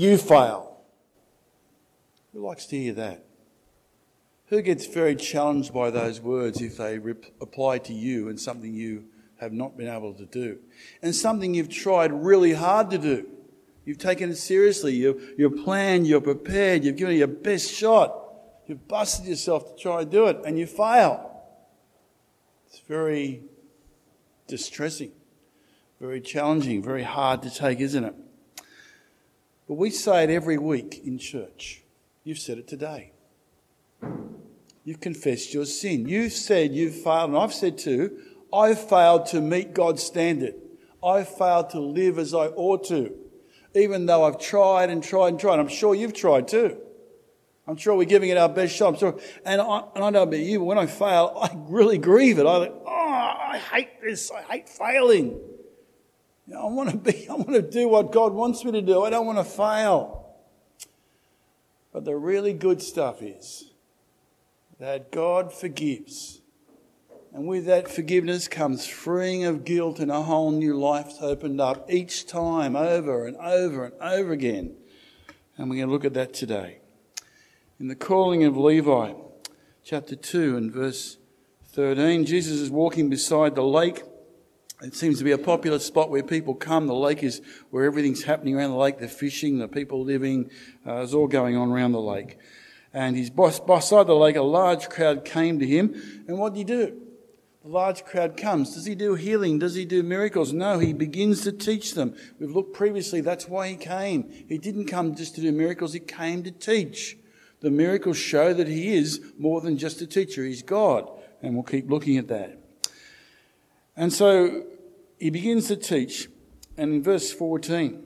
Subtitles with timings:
[0.00, 0.78] you fail.
[2.32, 3.26] Who likes to hear that?
[4.46, 8.72] Who gets very challenged by those words if they rep- apply to you and something
[8.72, 9.04] you
[9.40, 10.58] have not been able to do?
[11.02, 13.26] And something you've tried really hard to do.
[13.84, 14.94] You've taken it seriously.
[14.94, 18.16] You've, you're planned, you're prepared, you've given it your best shot.
[18.66, 21.42] You've busted yourself to try and do it, and you fail.
[22.68, 23.42] It's very
[24.46, 25.12] distressing,
[26.00, 28.14] very challenging, very hard to take, isn't it?
[29.70, 31.82] But we say it every week in church.
[32.24, 33.12] You've said it today.
[34.82, 36.08] You've confessed your sin.
[36.08, 38.18] You've said you've failed, and I've said too,
[38.52, 40.56] I've failed to meet God's standard.
[41.04, 43.14] I've failed to live as I ought to,
[43.76, 45.60] even though I've tried and tried and tried.
[45.60, 46.76] I'm sure you've tried too.
[47.68, 48.94] I'm sure we're giving it our best shot.
[48.94, 51.98] I'm sure, and I, and I know about you, but when I fail, I really
[51.98, 52.44] grieve it.
[52.44, 54.32] I like, oh, I hate this.
[54.32, 55.40] I hate failing.
[56.50, 58.82] You know, I want to be, I want to do what God wants me to
[58.82, 59.04] do.
[59.04, 60.34] I don't want to fail.
[61.92, 63.70] But the really good stuff is
[64.80, 66.40] that God forgives.
[67.32, 71.88] And with that forgiveness comes freeing of guilt and a whole new life opened up
[71.88, 74.74] each time, over and over and over again.
[75.56, 76.78] And we're going to look at that today.
[77.78, 79.12] In the calling of Levi,
[79.84, 81.18] chapter 2 and verse
[81.68, 84.02] 13, Jesus is walking beside the lake.
[84.82, 86.86] It seems to be a popular spot where people come.
[86.86, 88.98] The lake is where everything's happening around the lake.
[88.98, 90.50] The fishing, the people living,
[90.86, 92.38] uh, it's all going on around the lake.
[92.94, 94.36] And he's beside the lake.
[94.36, 96.24] A large crowd came to him.
[96.26, 97.00] And what did he do?
[97.62, 98.74] The large crowd comes.
[98.74, 99.58] Does he do healing?
[99.58, 100.52] Does he do miracles?
[100.52, 102.16] No, he begins to teach them.
[102.38, 104.30] We've looked previously, that's why he came.
[104.48, 107.18] He didn't come just to do miracles, he came to teach.
[107.60, 111.10] The miracles show that he is more than just a teacher, he's God.
[111.42, 112.58] And we'll keep looking at that.
[113.94, 114.64] And so
[115.20, 116.28] he begins to teach.
[116.76, 118.02] And in verse 14,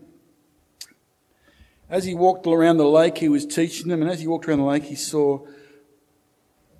[1.88, 4.02] as he walked around the lake, he was teaching them.
[4.02, 5.46] And as he walked around the lake, he saw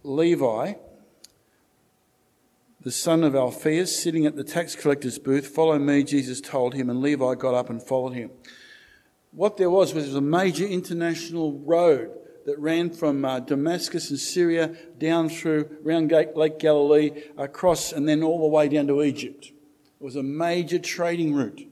[0.02, 0.75] Levi,
[2.81, 5.47] the son of Alphaeus, sitting at the tax collector's booth.
[5.47, 6.91] Follow me, Jesus told him.
[6.91, 8.30] And Levi got up and followed him.
[9.30, 12.10] What there was was a major international road
[12.47, 18.22] that ran from uh, Damascus in Syria down through around Lake Galilee, across, and then
[18.22, 19.53] all the way down to Egypt.
[20.04, 21.66] Was a major trading route.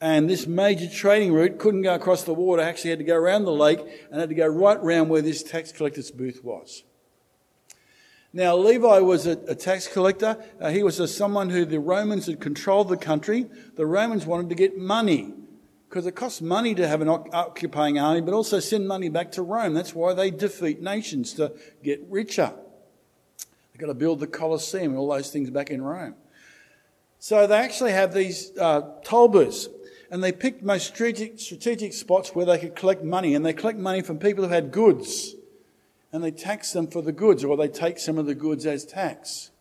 [0.00, 3.44] And this major trading route couldn't go across the water, actually had to go around
[3.44, 6.84] the lake and had to go right round where this tax collector's booth was.
[8.32, 10.44] Now, Levi was a, a tax collector.
[10.60, 13.46] Uh, he was a, someone who the Romans had controlled the country.
[13.74, 15.34] The Romans wanted to get money
[15.88, 19.42] because it costs money to have an occupying army, but also send money back to
[19.42, 19.74] Rome.
[19.74, 21.52] That's why they defeat nations to
[21.82, 22.54] get richer.
[23.72, 26.14] They've got to build the Colosseum and all those things back in Rome.
[27.24, 28.82] So they actually have these uh,
[30.10, 33.78] and they picked most strategic, strategic spots where they could collect money, and they collect
[33.78, 35.34] money from people who had goods,
[36.12, 38.84] and they tax them for the goods, or they take some of the goods as
[38.84, 39.52] tax.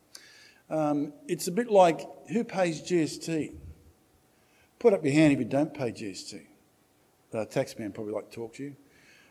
[0.69, 3.53] Um, it's a bit like who pays GST?
[4.77, 6.41] Put up your hand if you don't pay GST.
[7.31, 8.75] The taxman probably like to talk to you.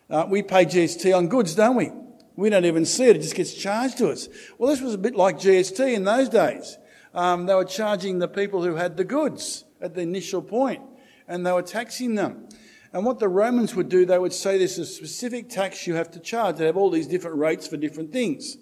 [0.09, 1.93] Uh, we pay GST on goods, don't we?
[2.37, 4.31] We don't even see it, it just gets charged to us.
[4.57, 6.79] Well, this was a bit like GST in those days.
[7.15, 10.83] Um, they were charging the people who had the goods at the initial point,
[11.29, 12.49] and they were taxing them.
[12.93, 16.11] And what the Romans would do, they would say there's a specific tax you have
[16.13, 16.57] to charge.
[16.57, 18.59] They have all these different rates for different things.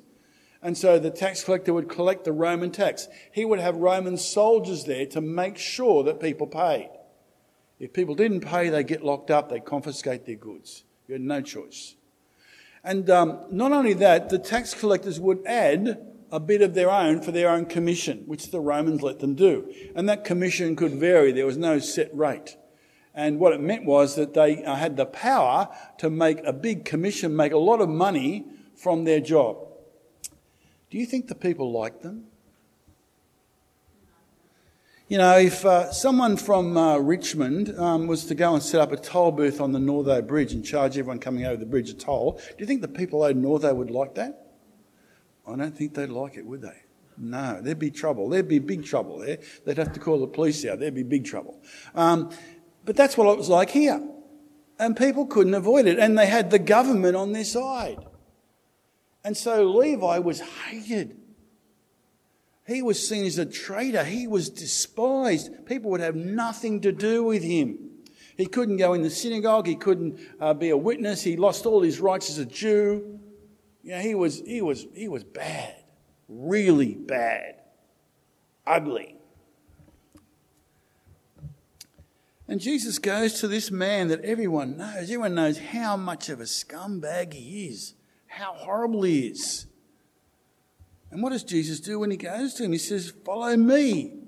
[0.62, 3.08] And so the tax collector would collect the Roman tax.
[3.32, 6.90] He would have Roman soldiers there to make sure that people paid.
[7.78, 10.84] If people didn't pay, they get locked up, they confiscate their goods.
[11.08, 11.96] You had no choice.
[12.84, 17.22] And um, not only that, the tax collectors would add a bit of their own
[17.22, 19.72] for their own commission, which the Romans let them do.
[19.94, 22.56] And that commission could vary, there was no set rate.
[23.14, 25.68] And what it meant was that they uh, had the power
[25.98, 28.44] to make a big commission, make a lot of money
[28.76, 29.58] from their job.
[30.90, 32.26] Do you think the people liked them?
[35.08, 38.92] You know, if uh, someone from uh, Richmond um, was to go and set up
[38.92, 41.94] a toll booth on the Northo Bridge and charge everyone coming over the bridge a
[41.94, 44.49] toll, do you think the people at Northo would like that?
[45.46, 46.82] I don't think they'd like it, would they?
[47.16, 48.28] No, there'd be trouble.
[48.28, 49.38] There'd be big trouble there.
[49.64, 50.80] They'd have to call the police out.
[50.80, 51.60] There'd be big trouble.
[51.94, 52.30] Um,
[52.84, 54.02] but that's what it was like here.
[54.78, 55.98] And people couldn't avoid it.
[55.98, 57.98] And they had the government on their side.
[59.22, 61.18] And so Levi was hated.
[62.66, 64.04] He was seen as a traitor.
[64.04, 65.66] He was despised.
[65.66, 67.90] People would have nothing to do with him.
[68.38, 69.66] He couldn't go in the synagogue.
[69.66, 71.22] He couldn't uh, be a witness.
[71.22, 73.19] He lost all his rights as a Jew.
[73.90, 75.74] You know, he was, he was, he was bad.
[76.28, 77.56] Really bad.
[78.64, 79.16] Ugly.
[82.46, 85.02] And Jesus goes to this man that everyone knows.
[85.02, 87.94] Everyone knows how much of a scumbag he is,
[88.28, 89.66] how horrible he is.
[91.10, 92.70] And what does Jesus do when he goes to him?
[92.70, 94.19] He says, Follow me.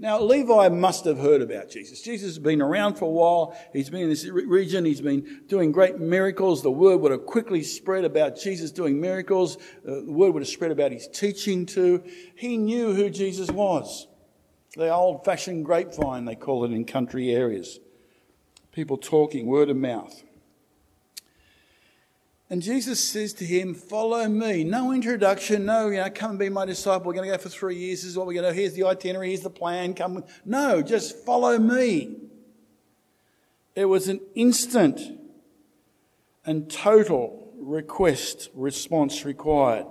[0.00, 2.00] Now, Levi must have heard about Jesus.
[2.00, 3.54] Jesus has been around for a while.
[3.70, 4.86] He's been in this region.
[4.86, 6.62] He's been doing great miracles.
[6.62, 9.58] The word would have quickly spread about Jesus doing miracles.
[9.86, 12.02] Uh, the word would have spread about his teaching too.
[12.34, 14.08] He knew who Jesus was.
[14.74, 17.78] The old fashioned grapevine, they call it in country areas.
[18.72, 20.22] People talking, word of mouth.
[22.50, 24.64] And Jesus says to him, Follow me.
[24.64, 27.06] No introduction, no, you know, come and be my disciple.
[27.06, 28.02] We're going to go for three years.
[28.02, 28.60] This is what we're going to do.
[28.60, 29.94] Here's the itinerary, here's the plan.
[29.94, 30.24] Come.
[30.44, 32.16] No, just follow me.
[33.76, 35.00] It was an instant
[36.44, 39.86] and total request response required.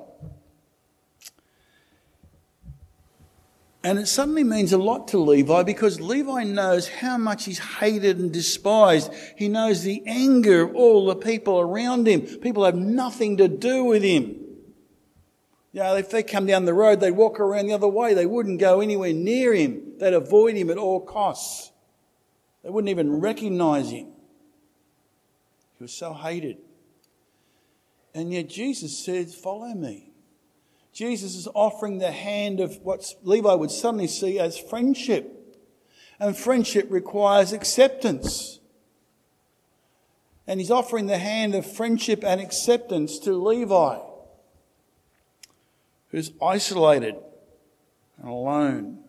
[3.81, 8.19] And it suddenly means a lot to Levi because Levi knows how much he's hated
[8.19, 9.11] and despised.
[9.37, 12.21] He knows the anger of all the people around him.
[12.21, 14.35] People have nothing to do with him.
[15.71, 18.13] You know, if they come down the road, they'd walk around the other way.
[18.13, 19.93] They wouldn't go anywhere near him.
[19.97, 21.71] They'd avoid him at all costs.
[22.63, 24.07] They wouldn't even recognize him.
[25.77, 26.57] He was so hated.
[28.13, 30.08] And yet Jesus said, Follow me.
[30.93, 35.35] Jesus is offering the hand of what Levi would suddenly see as friendship.
[36.19, 38.59] And friendship requires acceptance.
[40.47, 43.99] And he's offering the hand of friendship and acceptance to Levi,
[46.09, 47.15] who's isolated
[48.17, 48.99] and alone.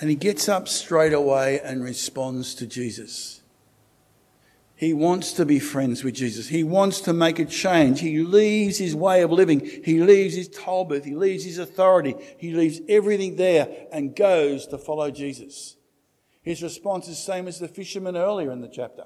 [0.00, 3.40] And he gets up straight away and responds to Jesus.
[4.76, 6.48] He wants to be friends with Jesus.
[6.48, 8.00] He wants to make a change.
[8.00, 9.60] He leaves his way of living.
[9.60, 11.04] He leaves his toll booth.
[11.04, 12.16] He leaves his authority.
[12.38, 15.76] He leaves everything there and goes to follow Jesus.
[16.42, 19.04] His response is the same as the fisherman earlier in the chapter.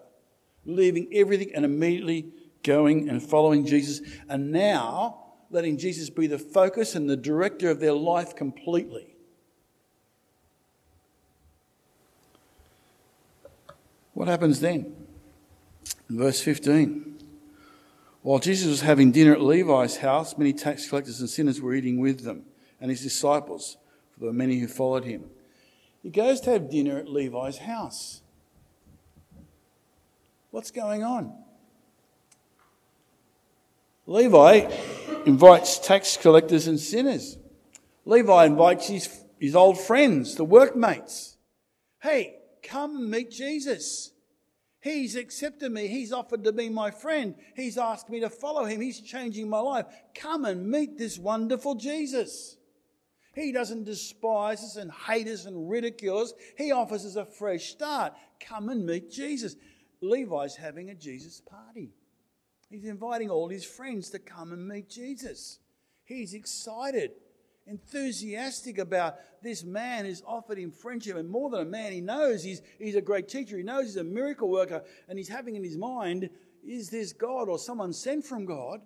[0.65, 2.33] Leaving everything and immediately
[2.63, 4.01] going and following Jesus.
[4.29, 5.21] And now
[5.51, 9.17] letting Jesus be the focus and the director of their life completely.
[14.15, 14.98] What happens then?
[16.09, 17.19] Verse 15.
[18.23, 21.99] While Jesus was having dinner at Levi's house, many tax collectors and sinners were eating
[21.99, 22.45] with them
[22.81, 23.77] and his disciples,
[24.13, 25.25] for there were many who followed him.
[26.03, 28.23] He goes to have dinner at Levi's house.
[30.51, 31.35] What's going on?
[34.07, 34.71] Levi
[35.27, 37.37] invites tax collectors and sinners.
[38.07, 41.37] Levi invites his, his old friends, the workmates.
[42.01, 44.13] Hey, come meet Jesus.
[44.81, 45.89] He's accepted me.
[45.89, 47.35] He's offered to be my friend.
[47.57, 48.81] He's asked me to follow him.
[48.81, 49.87] He's changing my life.
[50.15, 52.57] Come and meet this wonderful Jesus.
[53.35, 56.33] He doesn't despise us and hate us and ridicule us.
[56.57, 58.15] He offers us a fresh start.
[58.41, 59.57] Come and meet Jesus.
[60.01, 61.91] Levi's having a Jesus party.
[62.71, 65.59] He's inviting all his friends to come and meet Jesus.
[66.05, 67.13] He's excited
[67.69, 71.17] enthusiastic about this man who's offered him friendship.
[71.17, 73.57] And more than a man, he knows he's, he's a great teacher.
[73.57, 74.83] He knows he's a miracle worker.
[75.09, 76.31] And he's having in his mind,
[76.67, 78.81] is this God or someone sent from God?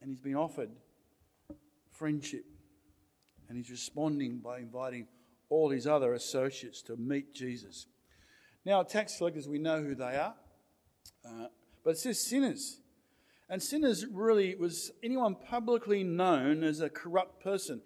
[0.00, 0.70] And he's been offered
[1.90, 2.44] friendship.
[3.48, 5.06] And he's responding by inviting
[5.48, 7.86] all his other associates to meet Jesus.
[8.64, 10.34] Now, tax collectors, we know who they are.
[11.24, 11.46] Uh,
[11.84, 12.80] but it says sinners.
[13.48, 17.80] And sinners really was anyone publicly known as a corrupt person,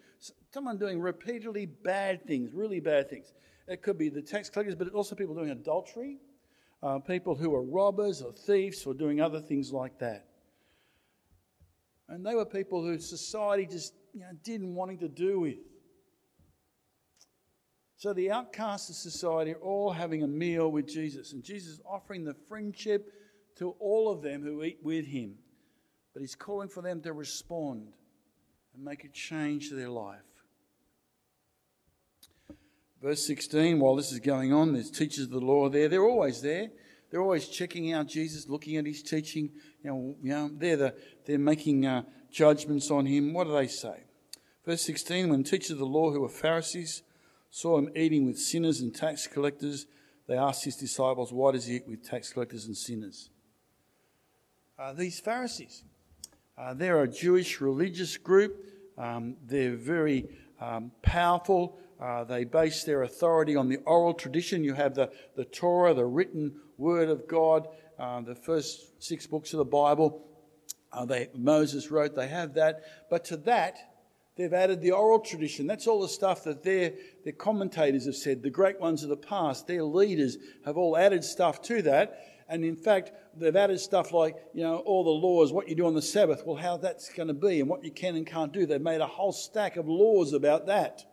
[0.52, 3.33] someone doing repeatedly bad things, really bad things.
[3.69, 6.19] It could be the tax collectors, but also people doing adultery,
[6.83, 10.26] uh, people who are robbers or thieves or doing other things like that.
[12.09, 15.59] And they were people who society just you know, didn't want to do with.
[17.97, 21.81] So the outcasts of society are all having a meal with Jesus, and Jesus is
[21.85, 23.12] offering the friendship
[23.59, 25.35] to all of them who eat with him.
[26.12, 27.93] But He's calling for them to respond
[28.75, 30.19] and make a change to their life.
[33.02, 35.88] Verse 16, while this is going on, there's teachers of the law there.
[35.88, 36.69] They're always there.
[37.11, 39.50] They're always checking out Jesus, looking at his teaching.
[39.83, 40.95] You know, you know they're, the,
[41.26, 43.33] they're making uh, judgments on him.
[43.33, 44.05] What do they say?
[44.64, 47.02] Verse 16, when teachers of the law who were Pharisees
[47.50, 49.87] saw him eating with sinners and tax collectors,
[50.29, 53.31] they asked his disciples, Why does he eat with tax collectors and sinners?
[54.79, 55.85] Uh, these Pharisees,
[56.59, 58.64] uh, they're a Jewish religious group.
[58.99, 60.26] Um, they're very
[60.61, 61.78] um, powerful.
[62.00, 64.64] Uh, they base their authority on the oral tradition.
[64.64, 69.52] You have the, the Torah, the written word of God, uh, the first six books
[69.52, 70.26] of the Bible.
[70.92, 72.83] Uh, Moses wrote, they have that.
[73.11, 73.78] But to that,
[74.40, 75.66] They've added the oral tradition.
[75.66, 78.42] That's all the stuff that their, their commentators have said.
[78.42, 82.29] The great ones of the past, their leaders, have all added stuff to that.
[82.50, 85.87] And in fact, they've added stuff like, you know, all the laws, what you do
[85.87, 88.52] on the Sabbath, well, how that's going to be, and what you can and can't
[88.52, 88.66] do.
[88.66, 91.04] They've made a whole stack of laws about that.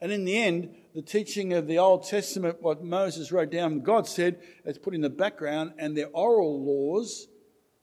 [0.00, 4.06] And in the end, the teaching of the Old Testament, what Moses wrote down, God
[4.06, 7.28] said, is put in the background, and their oral laws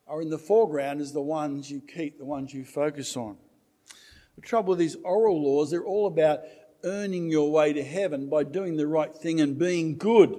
[0.07, 3.37] are in the foreground as the ones you keep, the ones you focus on.
[4.35, 6.39] The trouble with these oral laws, they're all about
[6.83, 10.35] earning your way to heaven by doing the right thing and being good.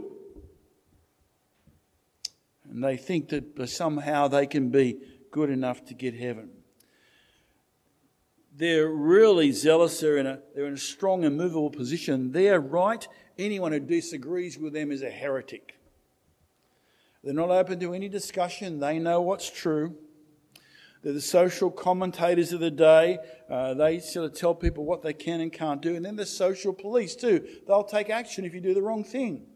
[2.74, 4.98] And they think that somehow they can be
[5.30, 6.50] good enough to get heaven.
[8.52, 12.32] They're really zealous, they're in a, they're in a strong and movable position.
[12.32, 13.06] They're right.
[13.38, 15.78] Anyone who disagrees with them is a heretic.
[17.22, 19.94] They're not open to any discussion, they know what's true.
[21.04, 23.18] They're the social commentators of the day.
[23.48, 25.94] Uh, they sort of tell people what they can and can't do.
[25.94, 27.46] And then the social police, too.
[27.68, 29.46] They'll take action if you do the wrong thing.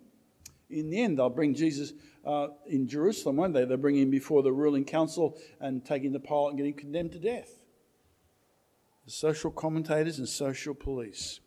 [0.70, 1.92] In the end, they'll bring Jesus
[2.24, 3.64] uh, in Jerusalem, won't they?
[3.64, 6.72] They'll bring him before the ruling council and take him to Pilate and get him
[6.74, 7.50] condemned to death.
[9.06, 11.40] The social commentators and social police.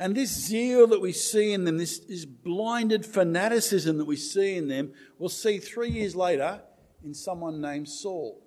[0.00, 4.56] And this zeal that we see in them, this, this blinded fanaticism that we see
[4.56, 6.62] in them, we'll see three years later
[7.04, 8.42] in someone named Saul.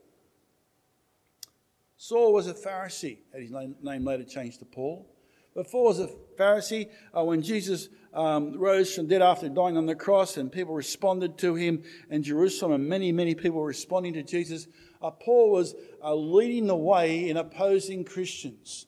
[1.95, 5.07] Saul was a Pharisee, had his name later changed to Paul.
[5.53, 9.95] Before was a Pharisee, uh, when Jesus um, rose from dead after dying on the
[9.95, 14.67] cross, and people responded to him in Jerusalem, and many, many people responding to Jesus.
[15.01, 18.85] Uh, Paul was uh, leading the way in opposing Christians.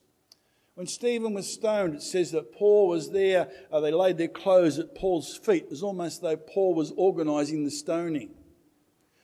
[0.75, 3.49] When Stephen was stoned, it says that Paul was there.
[3.71, 5.63] Uh, they laid their clothes at Paul's feet.
[5.63, 8.31] It was almost though Paul was organizing the stoning.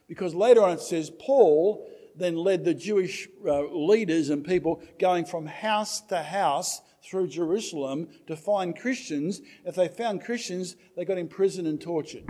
[0.07, 5.25] Because later on it says Paul then led the Jewish uh, leaders and people going
[5.25, 9.41] from house to house through Jerusalem to find Christians.
[9.65, 12.29] If they found Christians, they got imprisoned and tortured.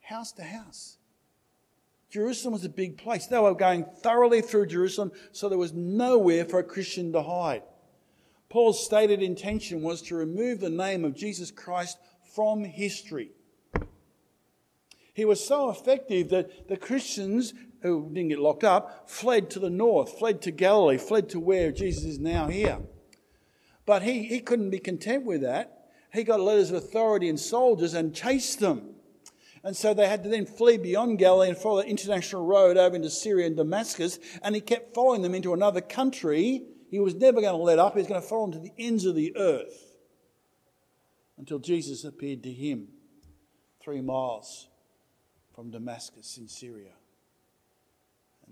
[0.00, 0.96] House to house.
[2.10, 3.26] Jerusalem was a big place.
[3.26, 7.62] They were going thoroughly through Jerusalem, so there was nowhere for a Christian to hide.
[8.48, 11.98] Paul's stated intention was to remove the name of Jesus Christ
[12.34, 13.32] from history.
[15.12, 19.70] He was so effective that the Christians who didn't get locked up fled to the
[19.70, 22.78] north, fled to Galilee, fled to where Jesus is now here.
[23.86, 25.86] But he, he couldn't be content with that.
[26.12, 28.94] He got letters of authority and soldiers and chased them.
[29.64, 32.96] And so they had to then flee beyond Galilee and follow the international road over
[32.96, 34.18] into Syria and Damascus.
[34.42, 36.62] And he kept following them into another country.
[36.90, 37.94] He was never going to let up.
[37.94, 39.96] He was going to follow them to the ends of the earth
[41.36, 42.88] until Jesus appeared to him
[43.82, 44.68] three miles
[45.54, 46.92] from Damascus in Syria.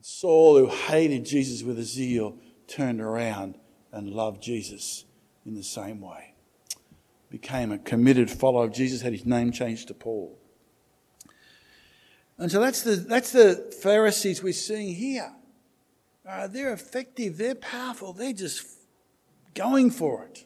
[0.09, 2.37] Saul, who hated Jesus with a zeal,
[2.69, 3.59] turned around
[3.91, 5.05] and loved Jesus
[5.45, 6.35] in the same way.
[7.29, 10.39] Became a committed follower of Jesus, had his name changed to Paul.
[12.39, 15.33] And so that's the, that's the Pharisees we're seeing here.
[16.25, 18.65] Uh, they're effective, they're powerful, they're just
[19.55, 20.45] going for it.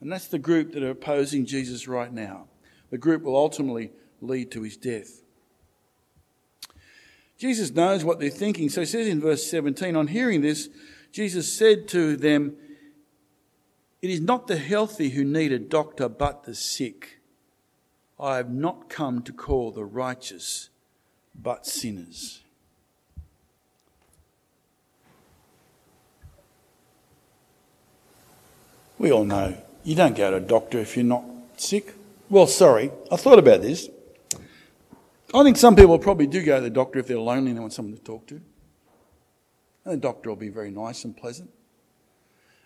[0.00, 2.46] And that's the group that are opposing Jesus right now.
[2.90, 5.22] The group will ultimately lead to his death.
[7.38, 8.68] Jesus knows what they're thinking.
[8.68, 10.68] So he says in verse 17, on hearing this,
[11.12, 12.56] Jesus said to them,
[14.00, 17.20] It is not the healthy who need a doctor, but the sick.
[18.18, 20.70] I have not come to call the righteous,
[21.34, 22.42] but sinners.
[28.98, 31.24] We all know you don't go to a doctor if you're not
[31.58, 31.94] sick.
[32.30, 33.90] Well, sorry, I thought about this.
[35.36, 37.60] I think some people probably do go to the doctor if they're lonely and they
[37.60, 38.40] want someone to talk to.
[39.84, 41.50] And the doctor will be very nice and pleasant.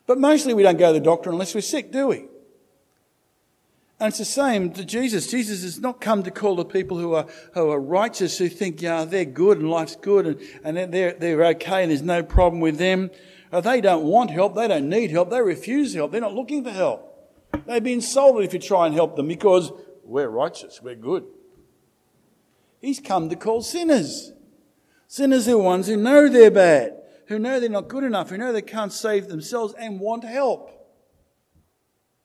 [0.06, 2.26] But mostly we don't go to the doctor unless we're sick, do we?
[3.98, 5.30] And it's the same to Jesus.
[5.30, 8.80] Jesus has not come to call the people who are, who are righteous, who think,
[8.80, 12.60] yeah, they're good and life's good and, and they're, they're okay and there's no problem
[12.60, 13.10] with them.
[13.52, 14.54] Uh, they don't want help.
[14.54, 15.30] They don't need help.
[15.30, 16.12] They refuse help.
[16.12, 17.06] They're not looking for help.
[17.66, 19.72] They'd be insulted if you try and help them because
[20.04, 20.80] we're righteous.
[20.80, 21.24] We're good.
[22.80, 24.32] He's come to call sinners.
[25.06, 26.96] Sinners are ones who know they're bad,
[27.26, 30.70] who know they're not good enough, who know they can't save themselves and want help.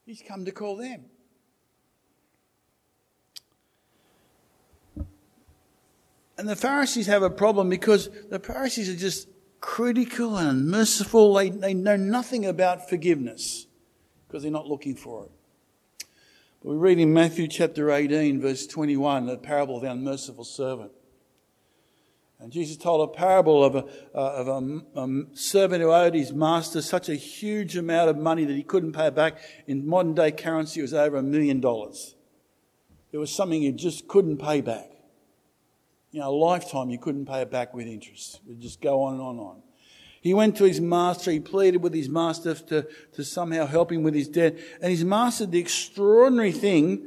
[0.04, 1.06] He's come to call them.
[6.38, 9.28] And the Pharisees have a problem because the Pharisees are just
[9.60, 11.34] critical and unmerciful.
[11.34, 13.66] They, they know nothing about forgiveness
[14.26, 15.30] because they're not looking for it.
[16.62, 20.90] We read in Matthew chapter 18, verse 21, the parable of the unmerciful servant.
[22.38, 23.84] And Jesus told a parable of, a,
[24.14, 28.44] uh, of a, a, servant who owed his master such a huge amount of money
[28.44, 29.38] that he couldn't pay back.
[29.66, 32.14] In modern day currency, it was over a million dollars.
[33.12, 34.90] It was something he just couldn't pay back.
[36.10, 38.40] You know, a lifetime you couldn't pay it back with interest.
[38.46, 39.62] It would just go on and on and on.
[40.26, 44.02] He went to his master, he pleaded with his master to, to somehow help him
[44.02, 44.58] with his debt.
[44.82, 47.06] And his master did the extraordinary thing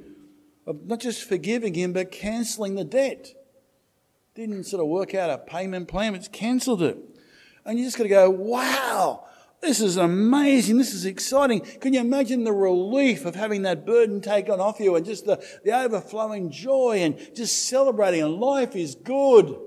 [0.65, 3.33] of not just forgiving him, but cancelling the debt.
[4.35, 6.97] Didn't sort of work out a payment plan, but cancelled it.
[7.65, 9.25] And you just got to go, wow,
[9.59, 10.77] this is amazing.
[10.77, 11.59] This is exciting.
[11.59, 15.45] Can you imagine the relief of having that burden taken off you and just the,
[15.65, 19.59] the overflowing joy and just celebrating and life is good.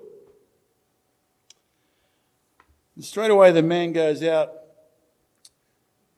[2.94, 4.50] And straight away the man goes out,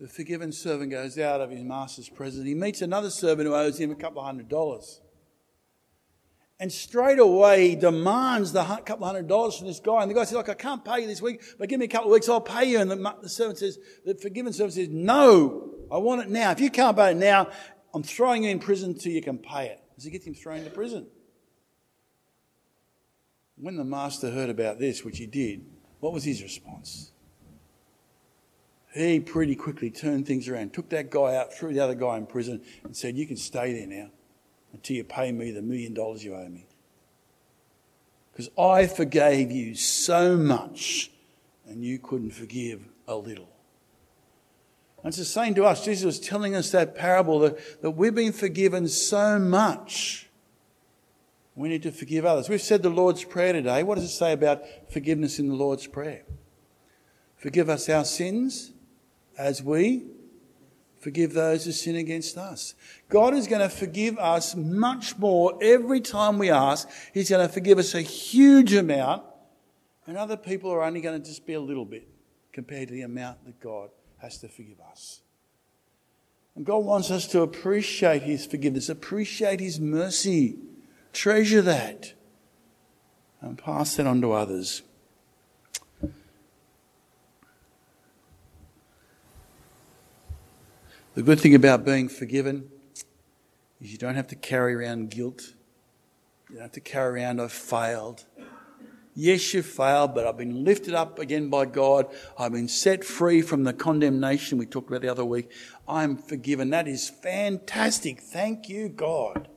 [0.00, 2.46] the forgiven servant goes out of his master's presence.
[2.46, 5.00] He meets another servant who owes him a couple of hundred dollars.
[6.60, 10.02] And straight away he demands the couple of hundred dollars from this guy.
[10.02, 11.88] And the guy says, Look, I can't pay you this week, but give me a
[11.88, 12.80] couple of weeks, I'll pay you.
[12.80, 16.50] And the, the servant says, the forgiven servant says, No, I want it now.
[16.50, 17.48] If you can't pay it now,
[17.92, 19.80] I'm throwing you in prison until you can pay it.
[19.94, 21.06] Does he gets him thrown into prison?
[23.56, 25.64] When the master heard about this, which he did,
[26.04, 27.12] what was his response?
[28.92, 32.26] He pretty quickly turned things around, took that guy out, threw the other guy in
[32.26, 34.10] prison, and said, You can stay there now
[34.74, 36.66] until you pay me the million dollars you owe me.
[38.30, 41.10] Because I forgave you so much
[41.66, 43.48] and you couldn't forgive a little.
[44.98, 45.86] And it's the same to us.
[45.86, 50.23] Jesus was telling us that parable that, that we've been forgiven so much.
[51.56, 52.48] We need to forgive others.
[52.48, 53.82] We've said the Lord's Prayer today.
[53.82, 56.22] What does it say about forgiveness in the Lord's Prayer?
[57.36, 58.72] Forgive us our sins
[59.38, 60.04] as we
[61.04, 62.74] forgive those who sin against us.
[63.10, 66.88] God is going to forgive us much more every time we ask.
[67.12, 69.22] He's going to forgive us a huge amount,
[70.06, 72.08] and other people are only going to just be a little bit
[72.52, 75.20] compared to the amount that God has to forgive us.
[76.56, 80.56] And God wants us to appreciate His forgiveness, appreciate His mercy,
[81.14, 82.12] treasure that,
[83.40, 84.82] and pass that on to others.
[91.14, 92.68] The good thing about being forgiven
[93.80, 95.54] is you don't have to carry around guilt.
[96.48, 98.24] You don't have to carry around, I've failed.
[99.14, 102.08] Yes, you've failed, but I've been lifted up again by God.
[102.36, 105.52] I've been set free from the condemnation we talked about the other week.
[105.86, 106.70] I'm forgiven.
[106.70, 108.20] That is fantastic.
[108.20, 109.48] Thank you, God.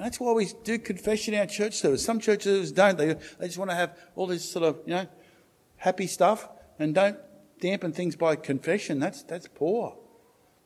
[0.00, 2.02] And that's why we do confession in our church service.
[2.02, 2.96] Some churches don't.
[2.96, 5.06] They, they just want to have all this sort of, you know,
[5.76, 7.18] happy stuff and don't
[7.60, 8.98] dampen things by confession.
[8.98, 9.98] That's, that's poor.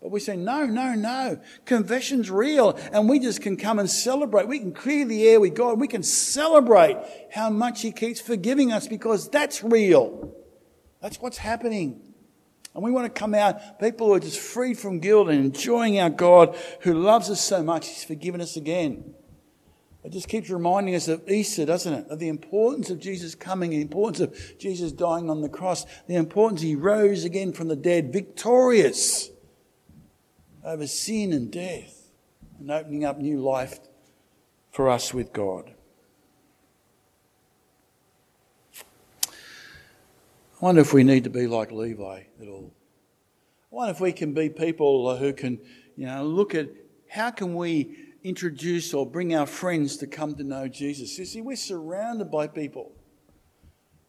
[0.01, 1.41] But we say, no, no, no.
[1.65, 2.79] Confession's real.
[2.93, 4.47] And we just can come and celebrate.
[4.47, 5.81] We can clear the air with God.
[5.81, 6.97] We can celebrate
[7.33, 10.33] how much He keeps forgiving us because that's real.
[11.03, 12.01] That's what's happening.
[12.73, 15.99] And we want to come out, people who are just freed from guilt and enjoying
[15.99, 17.89] our God who loves us so much.
[17.89, 19.15] He's forgiven us again.
[20.05, 22.07] It just keeps reminding us of Easter, doesn't it?
[22.11, 26.17] Of the importance of Jesus coming, the importance of Jesus dying on the cross, the
[26.17, 29.31] importance He rose again from the dead, victorious
[30.63, 32.11] over sin and death
[32.61, 33.81] and opening up new life
[34.71, 35.73] for us with God.
[39.27, 39.31] I
[40.61, 42.73] wonder if we need to be like Levi at all.
[43.73, 45.59] I wonder if we can be people who can,
[45.97, 46.69] you know, look at
[47.09, 51.17] how can we introduce or bring our friends to come to know Jesus.
[51.19, 52.93] You see, we're surrounded by people.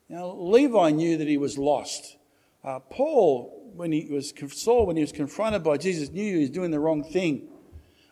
[0.10, 2.18] Now, Levi knew that he was lost.
[2.64, 6.50] Uh, Paul when he was Saul, when he was confronted by Jesus, knew he was
[6.50, 7.50] doing the wrong thing.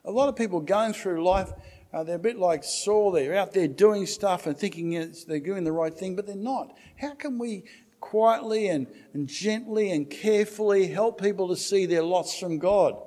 [0.05, 1.51] A lot of people going through life,
[1.93, 3.11] uh, they're a bit like Saul.
[3.11, 6.75] They're out there doing stuff and thinking they're doing the right thing, but they're not.
[6.97, 7.63] How can we
[8.01, 13.01] quietly and, and gently and carefully help people to see their loss from God?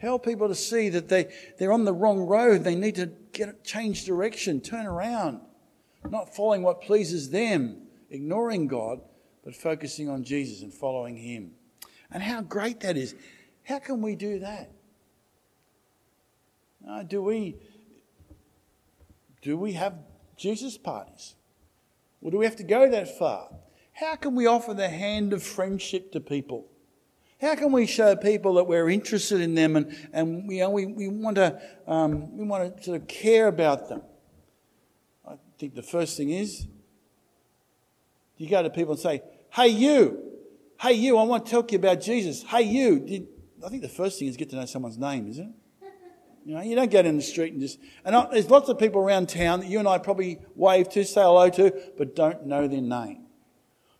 [0.00, 2.64] Help people to see that they, they're on the wrong road.
[2.64, 5.40] They need to get change direction, turn around,
[6.08, 9.00] not following what pleases them, ignoring God,
[9.44, 11.52] but focusing on Jesus and following Him
[12.10, 13.14] and how great that is.
[13.64, 14.70] How can we do that?
[16.88, 17.56] Uh, do we
[19.42, 19.94] do we have
[20.36, 21.34] Jesus parties?
[22.20, 23.48] Or do we have to go that far?
[23.92, 26.66] How can we offer the hand of friendship to people?
[27.40, 30.86] How can we show people that we're interested in them and, and you know, we,
[30.86, 34.02] we, want to, um, we want to sort of care about them?
[35.26, 36.66] I think the first thing is
[38.36, 40.30] you go to people and say, Hey, you,
[40.80, 42.42] Hey, you, I want to talk to you about Jesus.
[42.42, 43.00] Hey, you.
[43.00, 43.26] Did,
[43.62, 45.86] I think the first thing is get to know someone's name, isn't it?
[46.46, 49.02] You know, you don't go down the street and just, and there's lots of people
[49.02, 52.66] around town that you and I probably wave to, say hello to, but don't know
[52.66, 53.26] their name.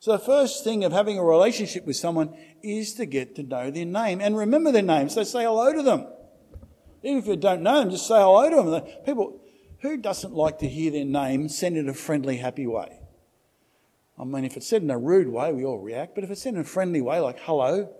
[0.01, 3.71] So the first thing of having a relationship with someone is to get to know
[3.71, 5.11] their name and remember their name.
[5.11, 6.07] So say hello to them.
[7.03, 8.83] Even if you don't know them, just say hello to them.
[9.05, 9.41] People,
[9.81, 12.99] who doesn't like to hear their name said in a friendly, happy way?
[14.19, 16.43] I mean, if it's said in a rude way, we all react, but if it's
[16.43, 17.91] said in a friendly way, like hello,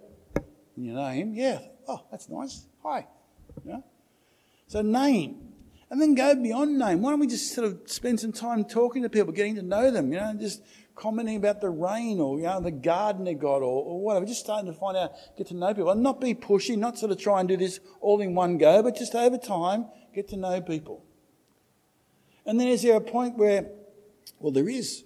[0.77, 3.07] you know him, yeah, oh, that's nice, hi.
[3.65, 3.81] Yeah.
[4.69, 5.50] So name.
[5.91, 7.03] And then go beyond name.
[7.03, 9.91] Why don't we just sort of spend some time talking to people, getting to know
[9.91, 10.63] them, you know, just
[10.95, 14.25] commenting about the rain or, you know, the garden they got or, or whatever.
[14.25, 15.91] Just starting to find out, get to know people.
[15.91, 18.83] And not be pushy, not sort of try and do this all in one go,
[18.85, 21.05] but just over time, get to know people.
[22.47, 23.67] And then is there a point where,
[24.39, 25.03] well, there is.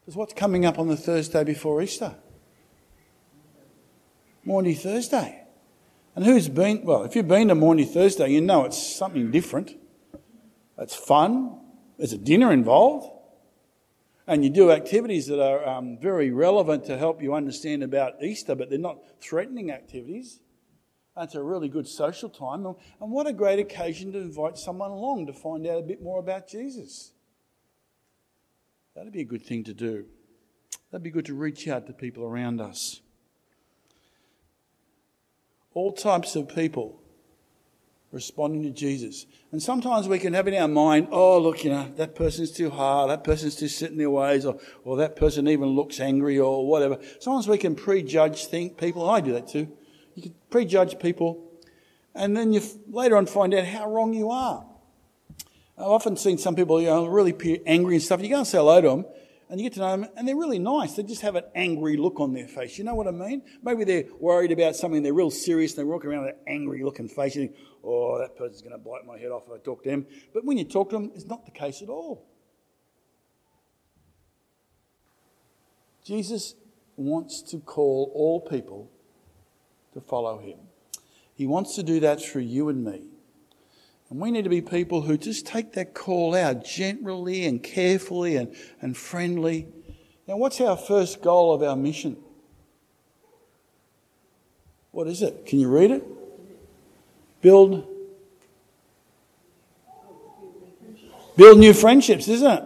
[0.00, 2.14] Because what's coming up on the Thursday before Easter?
[4.44, 5.37] Maundy Thursday.
[6.18, 9.76] And who's been, well, if you've been to Maundy Thursday, you know it's something different.
[10.76, 11.60] It's fun.
[11.96, 13.08] There's a dinner involved.
[14.26, 18.56] And you do activities that are um, very relevant to help you understand about Easter,
[18.56, 20.40] but they're not threatening activities.
[21.16, 22.66] That's a really good social time.
[22.66, 26.18] And what a great occasion to invite someone along to find out a bit more
[26.18, 27.12] about Jesus.
[28.96, 30.06] That'd be a good thing to do.
[30.90, 33.02] That'd be good to reach out to people around us
[35.78, 37.00] all types of people
[38.10, 39.26] responding to Jesus.
[39.52, 42.68] And sometimes we can have in our mind, oh, look, you know, that person's too
[42.68, 46.36] hard, that person's too set in their ways, or, or that person even looks angry,
[46.36, 46.98] or whatever.
[47.20, 49.68] Sometimes we can prejudge think people, I do that too.
[50.16, 51.48] You can prejudge people,
[52.12, 54.66] and then you later on find out how wrong you are.
[55.76, 58.20] I've often seen some people, you know, really angry and stuff.
[58.20, 59.04] You go and say hello to them,
[59.48, 60.94] and you get to know them, and they're really nice.
[60.94, 62.76] They just have an angry look on their face.
[62.76, 63.42] You know what I mean?
[63.62, 66.82] Maybe they're worried about something, they're real serious, and they walk around with an angry
[66.82, 67.34] looking face.
[67.34, 69.90] You think, oh, that person's going to bite my head off if I talk to
[69.90, 70.06] them.
[70.34, 72.26] But when you talk to them, it's not the case at all.
[76.04, 76.54] Jesus
[76.96, 78.90] wants to call all people
[79.94, 80.58] to follow him.
[81.34, 83.04] He wants to do that through you and me.
[84.10, 88.36] And we need to be people who just take that call out gently and carefully
[88.36, 89.68] and, and friendly.
[90.26, 92.16] Now, what's our first goal of our mission?
[94.92, 95.44] What is it?
[95.46, 96.04] Can you read it?
[97.42, 97.86] Build.
[101.36, 102.64] Build new friendships, isn't it?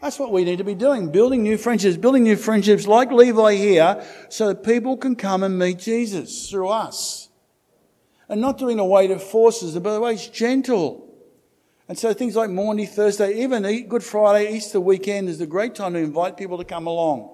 [0.00, 1.10] That's what we need to be doing.
[1.10, 5.58] Building new friendships, building new friendships like Levi here so that people can come and
[5.58, 7.28] meet Jesus through us.
[8.28, 11.14] And not doing a away to forces, but the way it's gentle.
[11.88, 15.92] And so things like Maundy Thursday, even Good Friday, Easter weekend is a great time
[15.92, 17.30] to invite people to come along.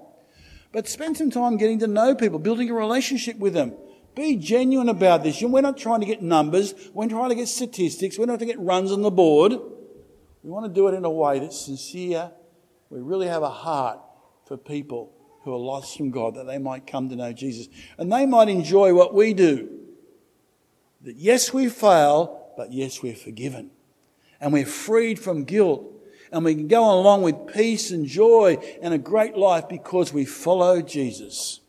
[0.73, 3.73] But spend some time getting to know people, building a relationship with them.
[4.15, 5.41] Be genuine about this.
[5.41, 6.73] We're not trying to get numbers.
[6.93, 8.17] We're trying to get statistics.
[8.17, 9.53] We're not trying to get runs on the board.
[10.43, 12.31] We want to do it in a way that's sincere.
[12.89, 13.99] We really have a heart
[14.47, 17.67] for people who are lost from God, that they might come to know Jesus.
[17.97, 19.80] And they might enjoy what we do.
[21.03, 23.71] That yes, we fail, but yes, we're forgiven.
[24.39, 25.87] And we're freed from guilt.
[26.31, 30.25] And we can go along with peace and joy and a great life because we
[30.25, 31.60] follow Jesus.